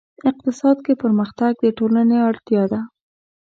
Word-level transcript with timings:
اقتصاد 0.29 0.77
کې 0.85 0.93
پرمختګ 1.03 1.53
د 1.63 1.65
ټولنې 1.77 2.17
اړتیا 2.29 2.63
ده. 2.71 2.79